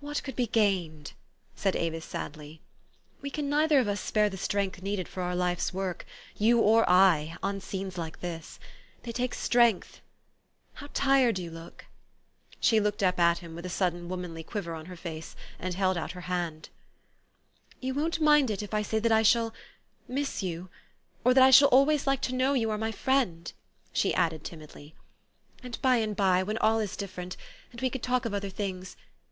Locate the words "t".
22.56-22.64